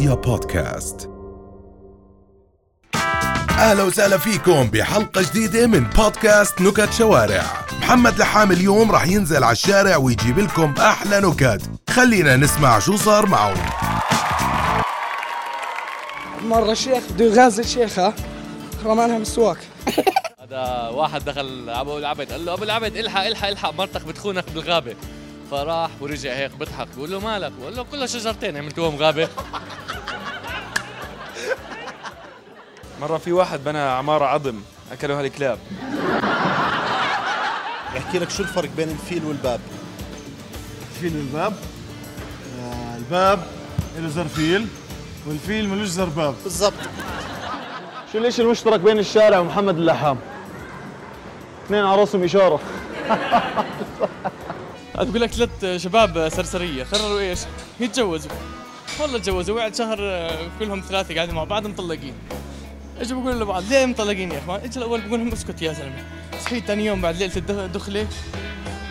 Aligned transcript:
رؤيا 0.00 0.14
بودكاست. 0.14 1.10
أهلا 3.50 3.82
وسهلا 3.82 4.18
فيكم 4.18 4.70
بحلقة 4.70 5.22
جديدة 5.22 5.66
من 5.66 5.84
بودكاست 5.84 6.60
نكت 6.60 6.92
شوارع. 6.92 7.42
محمد 7.80 8.18
لحام 8.18 8.52
اليوم 8.52 8.90
راح 8.92 9.06
ينزل 9.06 9.44
على 9.44 9.52
الشارع 9.52 9.96
ويجيب 9.96 10.38
لكم 10.38 10.74
أحلى 10.78 11.20
نكت. 11.20 11.62
خلينا 11.90 12.36
نسمع 12.36 12.78
شو 12.78 12.96
صار 12.96 13.26
معه 13.26 13.54
مرة 16.44 16.74
شيخ 16.74 17.02
بده 17.12 17.24
يغازل 17.24 17.64
شيخة 17.64 18.14
رمانها 18.84 19.18
مسواك. 19.18 19.58
هذا 20.42 20.88
واحد 20.88 21.24
دخل 21.24 21.70
أبو 21.70 21.98
العبد 21.98 22.32
قال 22.32 22.46
له 22.46 22.52
أبو 22.52 22.64
العبد 22.64 22.96
الحق 22.96 23.26
الحق 23.26 23.48
الحق 23.48 23.74
مرتك 23.74 24.04
بتخونك 24.04 24.44
بالغابة. 24.54 24.96
فراح 25.50 25.90
ورجع 26.00 26.32
هيك 26.32 26.50
بيضحك 26.56 26.88
بقول 26.96 27.10
له 27.10 27.20
مالك؟ 27.20 27.52
بقول 27.60 27.76
له 27.76 27.82
كلها 27.82 28.06
شجرتين 28.06 28.56
عملتوهم 28.56 28.96
غابة. 28.96 29.28
مرة 33.00 33.18
في 33.18 33.32
واحد 33.32 33.64
بنى 33.64 33.78
عمارة 33.78 34.24
عظم 34.24 34.54
أكلوها 34.92 35.20
الكلاب 35.20 35.58
أحكي 37.96 38.18
لك 38.18 38.30
شو 38.30 38.42
الفرق 38.42 38.68
بين 38.76 38.88
الفيل 38.88 39.24
والباب؟ 39.24 39.60
الفيل 40.90 41.16
والباب؟ 41.16 41.52
آه، 42.60 42.96
الباب 42.96 43.46
له 43.98 44.08
زرفيل 44.08 44.66
والفيل 45.26 45.68
ملوش 45.68 45.88
زرباب 45.88 46.34
بالضبط. 46.44 46.72
شو 48.12 48.18
الإشي 48.18 48.42
المشترك 48.42 48.80
بين 48.80 48.98
الشارع 48.98 49.38
ومحمد 49.38 49.76
اللحام؟ 49.76 50.18
اثنين 51.66 51.84
على 51.84 52.00
راسهم 52.00 52.24
إشارة. 52.24 52.60
بقول 54.94 55.20
لك 55.20 55.30
ثلاث 55.30 55.82
شباب 55.82 56.28
سرسرية 56.28 56.84
قرروا 56.84 57.20
إيش؟ 57.20 57.38
يتجوزوا. 57.80 58.30
والله 59.00 59.18
تجوزوا 59.18 59.56
وقعد 59.56 59.74
شهر 59.74 59.98
آه، 60.00 60.48
كلهم 60.58 60.80
ثلاثة 60.88 61.14
قاعدين 61.14 61.34
مع 61.34 61.44
بعض 61.44 61.66
مطلقين. 61.66 62.14
اجوا 63.00 63.20
بقولوا 63.20 63.40
لبعض؟ 63.44 63.64
ليه 63.70 63.86
مطلقين 63.86 64.32
يا 64.32 64.38
إخوان؟ 64.38 64.60
اجى 64.64 64.78
الأول 64.78 65.00
بقول 65.00 65.20
لهم 65.20 65.32
اسكت 65.32 65.62
يا 65.62 65.72
زلمة. 65.72 66.04
صحيت 66.44 66.64
ثاني 66.64 66.86
يوم 66.86 67.00
بعد 67.00 67.16
ليلة 67.16 67.36
الدخ- 67.36 67.58
الدخله 67.58 68.06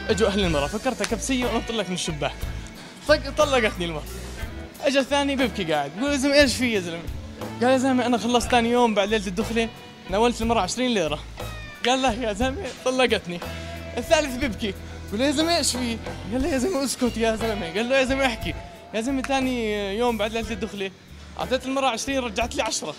إجوا 0.10 0.28
أهل 0.28 0.46
المرأة. 0.46 0.68
فكرتها 0.68 1.06
كبسية 1.06 1.46
ونط 1.46 1.72
لك 1.72 1.88
من 1.90 1.94
الشباك. 1.96 2.32
طلقتني 3.38 3.86
المرأة. 3.86 4.04
اجى 4.82 5.00
الثاني 5.00 5.36
بيبكي 5.36 5.64
قاعد. 5.74 5.92
بقول 6.00 6.12
يا 6.12 6.18
زلمة 6.18 6.36
إيش 6.36 6.56
في 6.56 6.74
يا 6.74 6.80
زلمة؟ 6.80 7.04
قال 7.62 7.70
يا 7.72 7.78
زلمة 7.78 8.06
أنا 8.06 8.18
خلصت 8.18 8.52
ثاني 8.52 8.70
يوم 8.72 8.94
بعد 8.94 9.10
ليلة 9.10 9.28
الدخله 9.28 9.70
ناولت 10.10 10.42
المرأة 10.42 10.62
20 10.62 10.90
ليرة. 10.94 11.20
قال 11.86 12.02
له 12.02 12.14
يا 12.14 12.34
زلمة 12.34 12.68
طلقتني. 12.86 13.40
الثالث 13.98 14.36
بيبكي. 14.36 14.74
قال 15.12 15.20
له 15.20 15.26
يا 15.26 15.32
زلمة 15.32 15.58
إيش 15.58 15.72
في؟ 15.72 15.98
قال 16.34 16.42
له 16.42 16.48
يا 16.48 16.58
زلمة 16.58 16.84
أسكت 16.84 17.18
يا 17.18 17.36
زلمة. 17.36 17.66
قال 17.76 17.90
له 17.90 17.96
يا 18.00 18.04
زلمة 18.06 18.26
احكي. 18.26 18.54
يا 18.94 19.02
زلمة 19.02 19.22
ثاني 19.22 19.98
يوم 19.98 20.18
بعد 20.18 20.34
ليلة 20.34 20.52
الدخله 20.52 20.92
أعطيت 21.40 21.66
المراه 21.66 21.88
20 21.90 22.20
رجعت 22.20 22.56
لي 22.56 22.62
10 22.62 22.94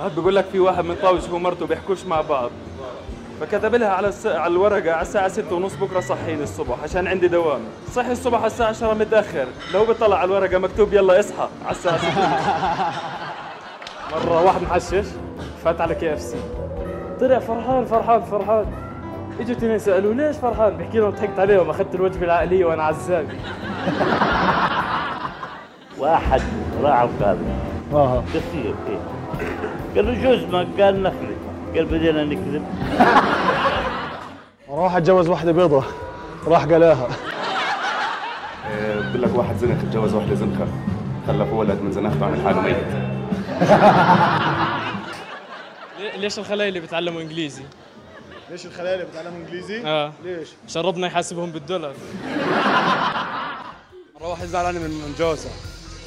هاد 0.00 0.14
بقول 0.20 0.36
لك 0.36 0.44
في 0.52 0.58
واحد 0.60 0.84
من 0.84 0.96
طاوش 1.02 1.24
هو 1.24 1.36
ومرته 1.36 1.66
بيحكوش 1.66 2.04
مع 2.04 2.20
بعض. 2.20 2.50
فكتب 3.40 3.74
لها 3.74 3.88
على 3.88 4.08
الس... 4.08 4.26
على 4.26 4.52
الورقة 4.52 4.92
على 4.92 5.02
الساعة 5.02 5.28
6 5.28 5.54
ونص 5.56 5.74
بكرة 5.74 6.00
صحيني 6.00 6.42
الصبح 6.42 6.76
عشان 6.82 7.06
عندي 7.06 7.28
دوام. 7.28 7.60
صحي 7.94 8.12
الصبح 8.12 8.38
على 8.38 8.46
الساعة 8.46 8.68
10 8.68 8.94
متأخر. 8.94 9.46
لو 9.74 9.84
بيطلع 9.84 10.16
على 10.18 10.24
الورقة 10.24 10.58
مكتوب 10.58 10.94
يلا 10.94 11.20
اصحى 11.20 11.48
على 11.66 11.76
الساعة 11.76 11.98
6 11.98 12.08
مرة 14.26 14.42
واحد 14.44 14.62
محشش. 14.62 15.06
فات 15.64 15.80
على 15.80 15.94
KFC. 15.94 16.40
طلع 17.20 17.38
فرحان 17.38 17.84
فرحان 17.84 18.22
فرحان. 18.22 18.89
اجوا 19.40 19.56
اثنين 19.56 19.78
سالوه 19.78 20.14
ليش 20.14 20.36
فرحان؟ 20.36 20.76
بحكي 20.76 20.98
لهم 20.98 21.10
ضحكت 21.10 21.38
عليهم 21.38 21.70
أخذت 21.70 21.94
الوجبة 21.94 22.24
العائلية 22.24 22.64
وأنا 22.64 22.82
عزاب 22.82 23.26
واحد 25.98 26.42
راح 26.82 27.00
القاضي 27.00 27.44
آه. 27.92 28.22
كثير 28.34 28.74
إيه. 28.88 28.98
قال 29.96 30.06
له 30.06 30.22
جوز 30.22 30.44
ما 30.44 30.58
قال 30.84 31.02
نخلي 31.02 31.36
قال 31.74 31.84
بدينا 31.84 32.24
نكذب. 32.24 32.64
راح 34.70 34.96
أتجوز 34.96 35.28
واحدة 35.28 35.52
بيضة. 35.52 35.84
راح 36.46 36.64
قلاها. 36.64 37.08
بقول 38.94 39.22
لك 39.22 39.30
واحد 39.34 39.56
زنخ 39.56 39.78
اتجوز 39.88 40.14
واحدة 40.14 40.34
زنخة 40.34 40.66
خلف 41.26 41.52
ولد 41.52 41.80
من 41.82 41.92
زنخته 41.92 42.26
عمل 42.26 42.40
حاله 42.44 42.60
ميت. 42.60 42.76
ليش 46.20 46.38
الخلايا 46.38 46.68
اللي 46.68 46.80
بيتعلموا 46.80 47.20
إنجليزي؟ 47.20 47.62
ليش 48.50 48.66
الخلايا 48.66 48.94
اللي 48.94 49.06
بتعلم 49.06 49.34
إنجليزي؟ 49.34 49.82
آه. 49.86 50.12
ليش؟ 50.24 50.48
عشان 50.68 50.82
ربنا 50.82 51.06
يحاسبهم 51.06 51.50
بالدولار. 51.52 51.94
مرة 54.14 54.28
واحد 54.28 54.46
زعلان 54.46 54.74
من 54.74 55.14
جوزها 55.18 55.52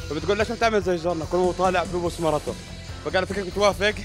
فبتقول 0.09 0.37
ليش 0.37 0.49
ما 0.49 0.55
تعمل 0.55 0.81
زي 0.81 0.95
جارنا؟ 0.95 1.25
كل 1.31 1.37
ما 1.37 1.43
هو 1.43 1.51
طالع 1.51 1.83
ببوس 1.83 2.19
مرته 2.19 2.53
فقال 3.05 3.27
فكرك 3.27 3.45
بتوافق 3.45 3.93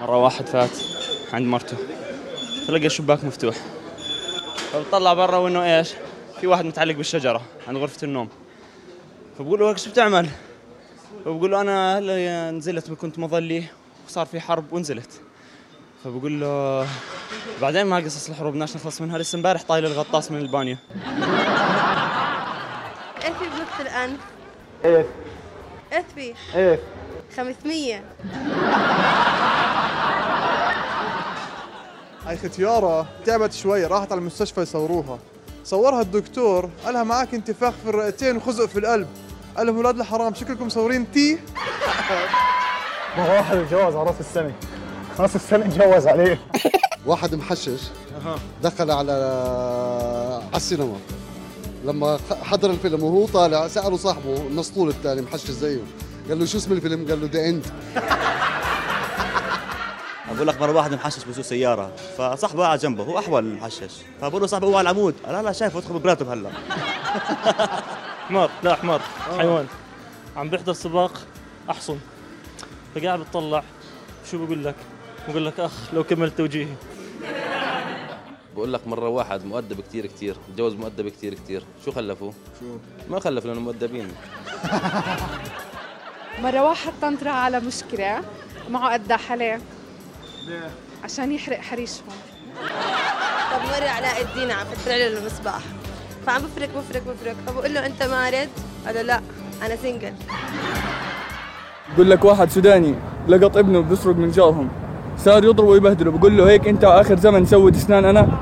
مرة 0.00 0.16
واحد 0.16 0.46
فات 0.46 0.70
عند 1.32 1.46
مرته. 1.46 1.76
فلقى 2.68 2.86
الشباك 2.86 3.24
مفتوح. 3.24 3.56
فبطلع 4.72 5.14
برا 5.14 5.36
وإنه 5.36 5.78
إيش؟ 5.78 5.92
في 6.40 6.46
واحد 6.46 6.64
متعلق 6.64 6.94
بالشجرة 6.94 7.42
عند 7.68 7.76
غرفة 7.76 8.04
النوم. 8.04 8.28
فبقول 9.38 9.60
له 9.60 9.70
إيش 9.72 9.88
بتعمل؟ 9.88 10.28
فبقول 11.24 11.50
له 11.50 11.60
أنا 11.60 11.98
هلا 11.98 12.50
نزلت 12.50 12.92
كنت 12.92 13.18
مظلي. 13.18 13.64
وصار 14.06 14.26
في 14.26 14.40
حرب 14.40 14.72
ونزلت. 14.72 15.10
فبقول 16.04 16.40
له 16.40 16.86
بعدين 17.62 17.86
ما 17.86 17.96
قصص 17.96 18.28
الحروب 18.28 18.52
بدناش 18.52 18.76
نخلص 18.76 19.00
منها 19.00 19.18
لسه 19.18 19.36
امبارح 19.36 19.62
طايل 19.62 19.86
الغطاس 19.86 20.30
من 20.30 20.38
البانيو. 20.38 20.76
إيش 23.24 23.36
في 23.36 23.44
بنص 23.44 23.80
الانف؟ 23.80 24.20
إيه 24.84 25.06
إيش 25.92 26.04
في؟ 26.14 26.34
إيه 26.54 26.78
500 27.36 28.00
هاي 32.26 32.36
ختيارة 32.36 33.06
تعبت 33.26 33.52
شوي 33.52 33.84
راحت 33.84 34.12
على 34.12 34.18
المستشفى 34.18 34.60
يصوروها. 34.60 35.18
صورها 35.64 36.00
الدكتور 36.00 36.70
قالها 36.84 37.02
معك 37.02 37.34
انتفاخ 37.34 37.74
في 37.84 37.90
الرئتين 37.90 38.36
وخزق 38.36 38.66
في 38.66 38.78
القلب. 38.78 39.08
قال 39.56 39.66
لهم 39.66 39.78
ولاد 39.78 40.00
الحرام 40.00 40.34
شكلكم 40.34 40.66
مصورين 40.66 41.12
تي؟ 41.12 41.38
مرة 43.18 43.36
واحد 43.36 43.56
اتجوز 43.56 43.94
على 43.96 44.08
رأس 44.08 44.20
السنة. 44.20 44.52
رأس 45.18 45.36
السنة 45.36 45.64
اتجوز 45.66 46.06
عليه. 46.06 46.38
واحد 47.06 47.34
محشش. 47.34 47.80
دخل 48.62 48.90
على 48.90 49.12
على 50.48 50.56
السينما. 50.56 50.96
لما 51.84 52.18
حضر 52.42 52.70
الفيلم 52.70 53.02
وهو 53.02 53.26
طالع 53.26 53.68
سأله 53.68 53.96
صاحبه 53.96 54.36
المسطول 54.36 54.88
الثاني 54.88 55.20
محشش 55.22 55.50
زيه. 55.50 55.80
قال 56.28 56.38
له 56.38 56.46
شو 56.46 56.58
اسم 56.58 56.72
الفيلم؟ 56.72 57.08
قال 57.08 57.20
له 57.20 57.28
the 57.32 57.48
end 57.48 57.66
أقول 60.36 60.46
لك 60.46 60.60
مرة 60.60 60.72
واحد 60.72 60.94
محشش 60.94 61.24
بسوق 61.24 61.44
سيارة. 61.44 61.90
فصاحبه 62.18 62.62
قاعد 62.62 62.78
جنبه 62.78 63.04
هو 63.04 63.18
أحول 63.18 63.44
محشش 63.54 63.92
فبقول 64.20 64.40
له 64.40 64.46
صاحبه 64.46 64.66
هو 64.66 64.76
على 64.76 64.90
العمود. 64.90 65.14
قال 65.26 65.34
لا 65.34 65.42
لا 65.42 65.52
شايفه 65.52 65.78
ادخل 65.78 65.98
براتب 65.98 66.28
هلا 66.28 66.50
حمار. 68.28 68.50
لا 68.62 68.74
حمار. 68.74 69.00
حيوان. 69.38 69.66
عم 70.36 70.50
بيحضر 70.50 70.72
سباق 70.72 71.12
أحصن. 71.70 71.98
فقاعد 72.96 73.20
بتطلع 73.20 73.62
شو 74.30 74.46
بقول 74.46 74.64
لك 74.64 74.74
بقول 75.28 75.46
لك 75.46 75.60
أخ 75.60 75.94
لو 75.94 76.04
كملت 76.04 76.38
توجيهي 76.38 76.74
بقول 78.54 78.72
لك 78.72 78.88
مرة 78.88 79.08
واحد 79.08 79.44
مؤدب 79.44 79.80
كتير 79.80 80.06
كتير 80.06 80.36
تجوز 80.54 80.74
مؤدب 80.74 81.08
كتير 81.08 81.34
كتير 81.34 81.62
شو 81.84 81.92
خلفوا؟ 81.92 82.32
شو؟ 82.60 82.76
ما 83.10 83.20
خلف 83.20 83.46
لأنه 83.46 83.60
مؤدبين 83.60 84.12
مرة 86.42 86.62
واحد 86.62 86.92
طنطرة 87.02 87.30
على 87.30 87.60
مشكلة 87.60 88.22
معه 88.70 88.92
قداح 88.92 89.32
عليه 89.32 89.60
ليه؟ 90.46 90.70
عشان 91.04 91.32
يحرق 91.32 91.60
حريشهم 91.60 92.06
طب 93.52 93.60
مرة 93.62 93.88
علاء 93.88 94.22
الدين 94.22 94.50
عم 94.50 94.66
فتر 94.66 94.90
له 94.90 95.18
المصباح 95.18 95.62
فعم 96.26 96.42
بفرك 96.42 96.68
بفرك 96.68 97.02
بفرك 97.02 97.36
فبقول 97.46 97.74
له 97.74 97.86
أنت 97.86 98.02
مارد؟ 98.02 98.48
قال 98.86 98.94
له 98.94 99.02
لا 99.02 99.20
أنا 99.62 99.76
سنجل 99.76 100.14
بقول 101.94 102.10
لك 102.10 102.24
واحد 102.24 102.50
سوداني 102.50 102.94
لقط 103.28 103.56
ابنه 103.56 103.80
بيسرق 103.80 104.16
من 104.16 104.30
جارهم 104.30 104.68
صار 105.18 105.44
يضربه 105.44 105.68
ويبهدله. 105.70 106.10
بقول 106.10 106.36
له 106.38 106.48
هيك 106.48 106.68
انت 106.68 106.84
آخر 106.84 107.16
زمن 107.18 107.46
سود 107.46 107.76
اسنان 107.76 108.04
أنا. 108.04 108.28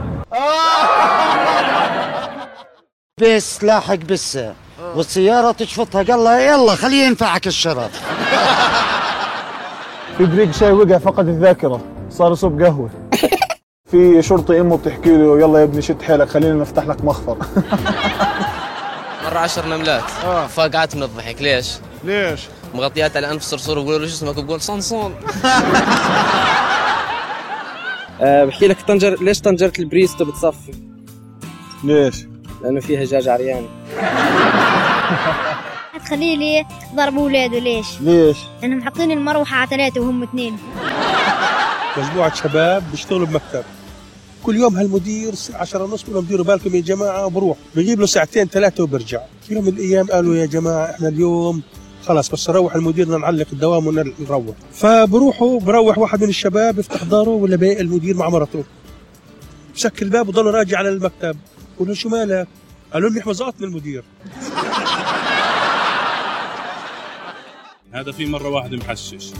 بس 3.21 3.65
لاحق 3.65 3.95
بسه 3.95 4.55
والسيارة 4.97 5.53
تشفطها. 5.53 6.03
قال 6.03 6.25
لها 6.25 6.41
يلا 6.41 6.75
خليه 6.75 7.07
ينفعك 7.07 7.47
الشرف. 7.47 7.91
في 10.19 10.27
بريق 10.27 10.51
شاي 10.51 10.73
وقع 10.73 10.99
فقد 10.99 11.29
الذاكرة. 11.29 11.81
صار 12.11 12.33
يصب 12.33 12.63
قهوة. 12.63 12.91
في 13.91 14.23
شرطي 14.23 14.61
أمه 14.61 14.77
بتحكي 14.77 15.17
له 15.17 15.41
يلا 15.41 15.59
يا 15.59 15.65
ابني 15.65 15.83
شد 15.83 16.03
حيلك 16.03 16.29
خلينا 16.29 16.55
نفتح 16.55 16.87
لك 16.87 17.05
مخفر. 17.05 17.37
مرة 19.25 19.39
عشر 19.39 19.67
نملات. 19.67 20.03
فقعت 20.49 20.97
من 20.97 21.03
الضحك. 21.03 21.43
ليش؟ 21.43 21.73
ليش؟ 22.05 22.41
مغطيات 22.75 23.17
على 23.17 23.31
انف 23.31 23.43
صرصور 23.43 23.79
ويقولوا 23.79 23.99
له 23.99 24.07
شو 24.07 24.15
اسمك 24.15 24.45
بقول 24.45 24.61
صنصون 24.61 25.15
أه 28.21 28.45
بحكي 28.45 28.67
لك 28.69 28.77
طنجر 28.89 29.23
ليش 29.23 29.41
طنجرة 29.41 29.73
البريستو 29.79 30.25
بتصفي؟ 30.25 30.73
ليش؟ 31.85 32.15
لأنه 32.63 32.81
فيها 32.81 33.05
دجاج 33.05 33.29
عريان 33.29 33.67
خليلي 36.11 36.67
ضرب 36.95 37.19
اولاده 37.19 37.59
ليش؟ 37.59 37.87
ليش؟ 38.01 38.37
لأنهم 38.63 38.83
حاطين 38.83 39.11
المروحة 39.11 39.57
على 39.57 39.67
ثلاثة 39.71 40.01
وهم 40.01 40.23
اثنين 40.23 40.57
مجموعة 41.97 42.35
شباب 42.35 42.83
بيشتغلوا 42.91 43.27
بمكتب 43.27 43.65
كل 44.43 44.57
يوم 44.57 44.77
هالمدير 44.77 45.33
الساعة 45.33 45.61
10 45.61 45.83
ونص 45.85 46.03
بقول 46.03 46.15
لهم 46.15 46.25
ديروا 46.25 46.45
بالكم 46.45 46.75
يا 46.75 46.81
جماعة 46.81 47.27
وبروح 47.27 47.57
بجيب 47.77 48.01
له 48.01 48.07
ساعتين 48.07 48.47
ثلاثة 48.47 48.83
وبرجع 48.85 49.21
في 49.49 49.55
يوم 49.55 49.65
من 49.65 49.73
الأيام 49.73 50.07
قالوا 50.07 50.37
يا 50.37 50.47
جماعة 50.47 50.91
إحنا 50.91 51.09
اليوم 51.09 51.63
خلاص 52.07 52.31
بس 52.31 52.51
نروح 52.51 52.75
المدير 52.75 53.19
نعلق 53.19 53.47
الدوام 53.53 53.87
ونروح 53.87 54.45
فبروحوا 54.73 55.61
بروح 55.61 55.99
واحد 55.99 56.23
من 56.23 56.29
الشباب 56.29 56.79
يفتح 56.79 57.03
داره 57.03 57.29
ولا 57.29 57.57
باقي 57.57 57.81
المدير 57.81 58.17
مع 58.17 58.29
مرته. 58.29 58.65
بسكر 59.75 60.07
الباب 60.07 60.29
وضل 60.29 60.47
راجع 60.47 60.79
على 60.79 60.89
المكتب. 60.89 61.37
بقول 61.77 61.89
له 61.89 61.95
شو 61.95 62.09
مالك؟ 62.09 62.49
قالوا 62.93 63.11
لي 63.11 63.21
حمزاتنا 63.21 63.67
المدير. 63.67 64.05
هذا 67.95 68.13
في 68.13 68.27
مرة 68.27 68.49
واحد 68.49 68.75
محشش. 68.75 69.31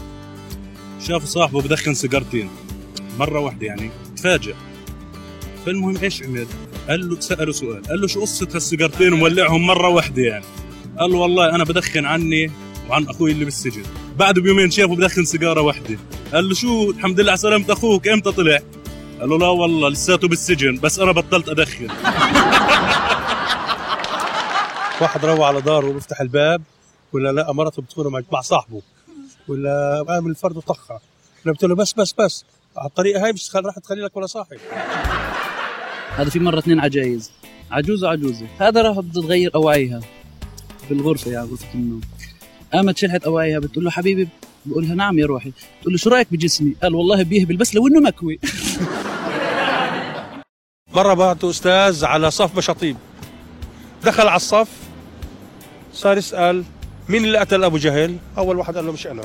شاف 1.01 1.25
صاحبه 1.25 1.61
بدخن 1.61 1.93
سيجارتين. 1.93 2.49
مرة 3.19 3.39
واحدة 3.39 3.67
يعني 3.67 3.91
تفاجأ 4.17 4.55
فالمهم 5.65 5.97
إيش 5.97 6.23
عمل؟ 6.23 6.47
قال 6.89 7.09
له 7.09 7.19
سأله 7.19 7.51
سؤال. 7.51 7.83
قال 7.83 8.01
له 8.01 8.07
شو 8.07 8.21
قصة 8.21 8.47
هالسيجارتين 8.53 9.13
ومولعهم 9.13 9.67
مرة 9.67 9.87
واحدة 9.87 10.21
يعني؟ 10.21 10.45
قال 10.99 11.11
له 11.11 11.17
والله 11.17 11.55
أنا 11.55 11.63
بدخن 11.63 12.05
عني 12.05 12.51
وعن 12.89 13.07
أخوي 13.09 13.31
اللي 13.31 13.45
بالسجن. 13.45 13.83
بعد 14.17 14.39
بيومين 14.39 14.71
شافه 14.71 14.95
بدخن 14.95 15.25
سيجارة 15.25 15.61
واحدة 15.61 15.97
قال 16.33 16.49
له 16.49 16.53
شو 16.55 16.89
الحمد 16.89 17.19
لله 17.19 17.31
على 17.31 17.37
سلامة 17.37 17.73
أخوك 17.73 18.07
إمتى 18.07 18.31
طلع؟ 18.31 18.59
قال 19.19 19.29
له 19.29 19.37
لا 19.37 19.47
والله 19.47 19.89
لساته 19.89 20.27
بالسجن 20.27 20.79
بس 20.79 20.99
أنا 20.99 21.11
بطلت 21.11 21.49
أدخن. 21.49 21.87
واحد 25.01 25.25
روح 25.25 25.47
على 25.47 25.61
داره 25.61 25.85
وبيفتح 25.89 26.21
الباب 26.21 26.61
ولا 27.13 27.31
لا 27.31 27.51
مرته 27.51 27.81
بتكون 27.81 28.23
مع 28.31 28.41
صاحبه. 28.41 28.81
ولا 29.47 30.05
قام 30.07 30.27
الفرد 30.27 30.57
وطخها. 30.57 30.99
أنا 31.45 31.53
قلت 31.53 31.63
له 31.63 31.75
بس 31.75 31.93
بس 31.93 32.13
بس 32.19 32.45
على 32.77 32.87
الطريقة 32.87 33.25
هاي 33.25 33.33
مش 33.33 33.55
راح 33.55 33.79
تخلي 33.79 34.01
لك 34.01 34.17
ولا 34.17 34.25
صاحب 34.25 34.57
هذا 36.15 36.29
في 36.29 36.39
مرة 36.39 36.59
اثنين 36.59 36.79
عجايز. 36.79 37.31
عجوزة 37.71 38.07
وعجوزة 38.07 38.47
هذا 38.59 38.81
راح 38.81 38.99
تغير 39.13 39.51
أواعيها 40.85 40.89
بالغرفة 40.89 41.31
يعني 41.31 41.47
غرفة 41.47 41.73
النوم. 41.73 42.01
قامت 42.73 42.97
شلحت 42.97 43.23
أواعيها 43.23 43.59
بتقول 43.59 43.85
له 43.85 43.91
حبيبي 43.91 44.27
بقول 44.65 44.87
لها 44.87 44.95
نعم 44.95 45.19
يا 45.19 45.25
روحي. 45.25 45.51
تقول 45.81 45.93
له 45.93 45.97
شو 45.97 46.09
رأيك 46.09 46.27
بجسمي؟ 46.31 46.75
قال 46.83 46.95
والله 46.95 47.23
بيهبل 47.23 47.57
بس 47.57 47.75
لو 47.75 47.87
إنه 47.87 47.99
مكوي. 47.99 48.39
مرة 50.95 51.13
بعته 51.13 51.49
أستاذ 51.49 52.05
على 52.05 52.31
صف 52.31 52.57
مشاطيب 52.57 52.97
دخل 54.03 54.27
على 54.27 54.35
الصف 54.35 54.69
صار 55.93 56.17
يسأل 56.17 56.63
مين 57.09 57.25
اللي 57.25 57.37
قتل 57.37 57.63
أبو 57.63 57.77
جهل؟ 57.77 58.17
أول 58.37 58.57
واحد 58.57 58.75
قال 58.75 58.85
له 58.85 58.91
مش 58.91 59.07
أنا. 59.07 59.23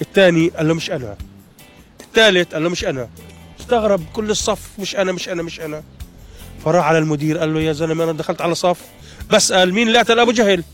الثاني 0.00 0.48
قال 0.48 0.68
له 0.68 0.74
مش 0.74 0.90
أنا. 0.90 1.16
الثالث 2.00 2.52
قال 2.54 2.62
له 2.62 2.68
مش 2.70 2.84
أنا. 2.84 3.08
استغرب 3.60 4.00
كل 4.12 4.30
الصف 4.30 4.70
مش 4.78 4.96
أنا 4.96 5.12
مش 5.12 5.28
أنا 5.28 5.42
مش 5.42 5.60
أنا. 5.60 5.82
فراح 6.64 6.84
على 6.86 6.98
المدير 6.98 7.38
قال 7.38 7.54
له 7.54 7.60
يا 7.60 7.72
زلمة 7.72 8.04
أنا 8.04 8.12
دخلت 8.12 8.40
على 8.40 8.54
صف. 8.54 8.80
بسال 9.30 9.74
مين 9.74 9.88
اللي 9.88 9.98
قتل 9.98 10.18
أبو 10.18 10.32
جهل؟ 10.32 10.64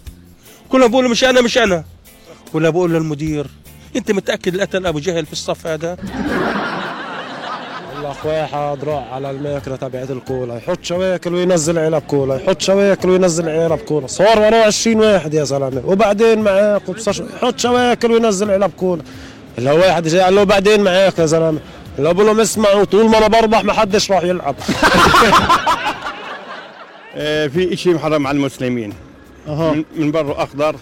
كلهم 0.68 0.88
بيقولوا 0.88 1.10
مش 1.10 1.24
أنا 1.24 1.40
مش 1.40 1.58
أنا. 1.58 1.84
ولا 2.54 2.70
بقول 2.70 2.90
للمدير 2.92 3.46
أنت 3.96 4.10
متأكد 4.12 4.52
اللي 4.52 4.62
قتل 4.62 4.86
أبو 4.86 4.98
جهل 4.98 5.26
في 5.26 5.32
الصف 5.32 5.66
هذا؟ 5.66 5.96
الاخ 8.00 8.26
واحد 8.26 8.84
راح 8.84 9.12
على 9.12 9.30
الماكينه 9.30 9.76
تبعت 9.76 10.10
الكولا. 10.10 10.56
يحط 10.56 10.78
شواكل 10.84 11.34
وينزل 11.34 11.78
علب 11.78 12.02
كولا. 12.02 12.36
يحط 12.36 12.60
شواكل 12.60 13.10
وينزل 13.10 13.48
علب 13.48 13.78
كولا. 13.78 14.06
صار 14.06 14.38
وراه 14.38 14.64
20 14.66 14.96
واحد 15.00 15.34
يا 15.34 15.44
زلمة. 15.44 15.82
وبعدين 15.84 16.38
معاك 16.38 16.88
وبصش 16.88 17.20
يحط 17.20 17.58
شواكل 17.58 18.12
وينزل 18.12 18.50
علب 18.50 18.70
كولا. 18.76 19.02
هو 19.60 19.76
واحد 19.78 20.08
جاي 20.08 20.20
قال 20.20 20.34
له 20.34 20.44
بعدين 20.44 20.80
معاك 20.84 21.18
يا 21.18 21.26
زلمة. 21.26 21.58
اللي 21.98 22.14
بقول 22.14 22.26
لهم 22.26 22.40
اسمعوا 22.40 22.84
طول 22.84 23.10
ما 23.10 23.18
أنا 23.18 23.26
بربح 23.28 23.64
ما 23.64 23.72
حدش 23.72 24.10
راح 24.12 24.22
يلعب. 24.22 24.56
في 27.14 27.76
شيء 27.76 27.94
محرم 27.94 28.26
على 28.26 28.36
المسلمين. 28.36 28.92
من, 29.46 29.84
من 29.96 30.10
برا 30.10 30.42
أخضر 30.42 30.76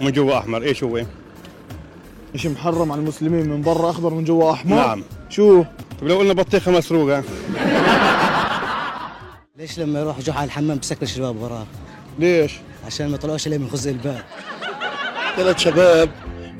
ومن 0.00 0.12
جوا 0.12 0.38
أحمر. 0.38 0.62
إيش 0.62 0.84
هو؟ 0.84 1.02
شيء 2.36 2.50
محرم 2.50 2.92
على 2.92 3.00
المسلمين 3.00 3.48
من 3.48 3.62
برا 3.62 3.90
أخضر 3.90 4.14
من 4.14 4.24
جوا 4.24 4.52
أحمر؟ 4.52 4.76
نعم. 4.76 5.02
شو؟ 5.28 5.62
طيب 6.00 6.08
لو 6.08 6.18
قلنا 6.18 6.32
بطيخة 6.32 6.72
مسروقة. 6.72 7.22
ليش 9.58 9.78
لما 9.78 10.00
يروح 10.00 10.20
جحا 10.20 10.38
على 10.38 10.46
الحمام 10.46 10.78
بسكر 10.78 11.02
الشباب 11.02 11.42
وراه 11.42 11.66
ليش؟ 12.18 12.52
عشان 12.86 13.08
ما 13.08 13.14
يطلعوش 13.14 13.46
عليه 13.46 13.58
من 13.58 13.68
خزق 13.68 13.90
الباب. 13.90 14.22
ثلاث 15.36 15.58
شباب 15.58 16.10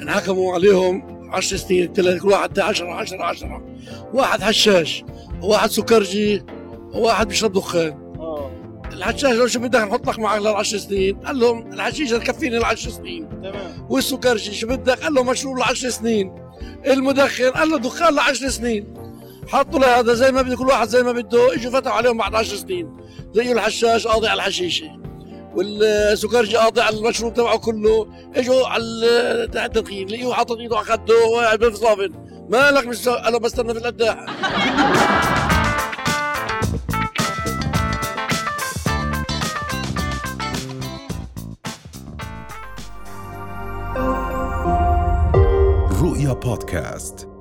انحكموا 0.03 0.55
عليهم 0.55 1.03
10 1.33 1.57
سنين 1.57 1.93
ثلاث 1.93 2.23
كل 2.23 2.29
واحد 2.29 2.59
10 2.59 2.93
10 2.93 3.23
10 3.25 3.63
واحد 4.15 4.43
حشاش 4.43 5.05
وواحد 5.43 5.71
سكرجي 5.71 6.43
وواحد 6.93 7.29
بيشرب 7.29 7.53
دخان. 7.53 8.08
الحشاش 8.99 9.35
لو 9.35 9.47
شو 9.47 9.61
بدك 9.61 9.81
نحط 9.81 10.09
لك 10.09 10.19
معك 10.19 10.41
للعشر 10.41 10.79
سنين. 10.79 11.17
قال 11.21 11.39
لهم 11.39 11.73
الحشيشه 11.73 12.19
تكفيني 12.19 12.57
العشر 12.57 12.91
سنين. 12.91 13.29
تمام. 13.29 13.87
والسكرجي 13.91 14.55
شو 14.55 14.67
بدك؟ 14.67 15.03
قال 15.03 15.15
له 15.15 15.23
مشروب 15.23 15.59
لعشر 15.59 15.91
سنين. 15.91 16.33
المدخن 16.87 17.51
قال 17.51 17.71
له 17.71 17.79
دخان 17.79 18.15
لعشر 18.15 18.49
سنين. 18.49 18.95
حطوا 19.49 19.81
له 19.81 20.01
هذا 20.01 20.15
زي 20.15 20.33
ما 20.33 20.43
بده 20.43 20.57
كل 20.57 20.67
واحد 20.67 20.89
زي 20.89 21.03
ما 21.03 21.13
بده. 21.13 21.55
إجوا 21.55 21.73
فتحوا 21.73 21.97
عليهم 21.97 22.17
بعد 22.17 22.35
10 22.35 22.57
سنين. 22.57 22.97
زي 23.35 23.53
الحشاش 23.53 24.07
قاضي 24.07 24.29
على 24.29 24.39
الحشيشة. 24.39 24.91
والسكرجي 25.55 26.57
قاطع 26.57 26.85
على 26.85 26.97
المشروب 26.97 27.35
تبعه 27.35 27.59
كله. 27.59 28.09
إجوا 28.37 28.67
على 28.67 28.85
التدخين. 28.85 30.09
لقيوه 30.09 30.35
حاطط 30.35 30.57
إيده 30.57 30.77
على 30.77 30.87
خده 30.87 31.27
وقاعد 31.27 31.59
بالصابن 31.59 32.13
مالك 32.51 32.87
مش 32.87 33.09
أنا 33.09 33.39
بستنى 33.39 33.75
في 33.75 33.79
القداح. 33.79 34.27
رؤيا 46.39 46.51
بودكاست 46.51 47.38